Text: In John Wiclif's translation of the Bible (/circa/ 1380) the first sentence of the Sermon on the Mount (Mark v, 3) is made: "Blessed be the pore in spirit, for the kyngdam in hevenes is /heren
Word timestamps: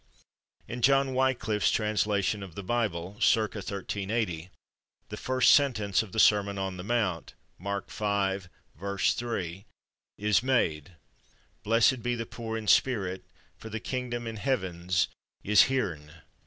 In 0.67 0.81
John 0.81 1.13
Wiclif's 1.13 1.69
translation 1.69 2.41
of 2.41 2.55
the 2.55 2.63
Bible 2.63 3.17
(/circa/ 3.19 3.57
1380) 3.57 4.49
the 5.09 5.15
first 5.15 5.53
sentence 5.53 6.01
of 6.01 6.11
the 6.11 6.19
Sermon 6.19 6.57
on 6.57 6.77
the 6.77 6.83
Mount 6.83 7.35
(Mark 7.59 7.91
v, 7.91 8.39
3) 8.79 9.65
is 10.17 10.41
made: 10.41 10.95
"Blessed 11.61 12.01
be 12.01 12.15
the 12.15 12.25
pore 12.25 12.57
in 12.57 12.65
spirit, 12.67 13.23
for 13.59 13.69
the 13.69 13.79
kyngdam 13.79 14.25
in 14.25 14.37
hevenes 14.37 15.07
is 15.43 15.65
/heren 15.65 16.09